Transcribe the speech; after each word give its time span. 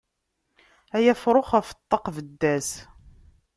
Ay 0.95 1.05
afrux 1.13 1.47
ɣef 1.53 1.67
ṭṭaq 1.79 2.05
bedd-as. 2.15 2.69